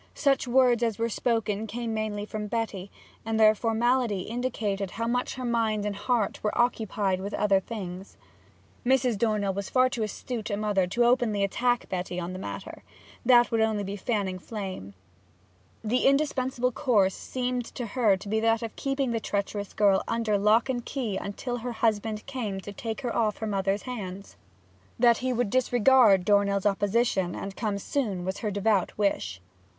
Such 0.15 0.47
words 0.47 0.81
as 0.81 0.97
were 0.97 1.09
spoken 1.09 1.67
came 1.67 1.93
mainly 1.93 2.25
from 2.25 2.47
Betty, 2.47 2.89
and 3.23 3.39
their 3.39 3.53
formality 3.53 4.21
indicated 4.21 4.89
how 4.89 5.05
much 5.05 5.35
her 5.35 5.45
mind 5.45 5.85
and 5.85 5.95
heart 5.95 6.41
were 6.41 6.57
occupied 6.59 7.21
with 7.21 7.35
other 7.35 7.59
things. 7.59 8.17
Mrs. 8.83 9.15
Dornell 9.15 9.53
was 9.53 9.69
far 9.69 9.89
too 9.89 10.01
astute 10.01 10.49
a 10.49 10.57
mother 10.57 10.87
to 10.87 11.05
openly 11.05 11.43
attack 11.43 11.87
Betty 11.87 12.19
on 12.19 12.33
the 12.33 12.39
matter. 12.39 12.81
That 13.23 13.51
would 13.51 13.59
be 13.59 13.63
only 13.63 13.95
fanning 13.95 14.39
flame. 14.39 14.95
The 15.83 16.07
indispensable 16.07 16.71
course 16.71 17.13
seemed 17.13 17.65
to 17.65 17.85
her 17.85 18.17
to 18.17 18.27
be 18.27 18.39
that 18.39 18.63
of 18.63 18.75
keeping 18.75 19.11
the 19.11 19.19
treacherous 19.19 19.71
girl 19.71 20.01
under 20.07 20.35
lock 20.35 20.67
and 20.67 20.83
key 20.83 21.19
till 21.37 21.57
her 21.57 21.73
husband 21.73 22.25
came 22.25 22.59
to 22.61 22.73
take 22.73 23.01
her 23.01 23.15
off 23.15 23.37
her 23.37 23.45
mother's 23.45 23.83
hands. 23.83 24.35
That 24.97 25.17
he 25.19 25.31
would 25.31 25.51
disregard 25.51 26.25
Dornell's 26.25 26.65
opposition, 26.65 27.35
and 27.35 27.55
come 27.55 27.77
soon, 27.77 28.25
was 28.25 28.39
her 28.39 28.49
devout 28.49 28.97
wish. 28.97 29.39